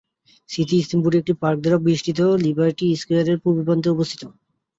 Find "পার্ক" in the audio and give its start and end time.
1.41-1.57